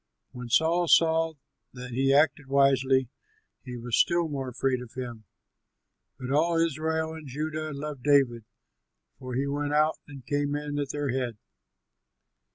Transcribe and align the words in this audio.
When 0.31 0.49
Saul 0.49 0.87
saw 0.87 1.33
that 1.73 1.91
he 1.91 2.11
acted 2.11 2.47
wisely, 2.47 3.07
he 3.63 3.77
was 3.77 3.95
still 3.95 4.27
more 4.27 4.49
afraid 4.49 4.81
of 4.81 4.93
him. 4.95 5.25
But 6.17 6.31
all 6.31 6.57
Israel 6.57 7.13
and 7.13 7.27
Judah 7.27 7.71
loved 7.71 8.01
David, 8.01 8.43
for 9.19 9.35
he 9.35 9.45
went 9.45 9.73
out 9.75 9.99
and 10.07 10.25
came 10.25 10.55
in 10.55 10.79
at 10.79 10.89
their 10.89 11.09
head. 11.11 11.37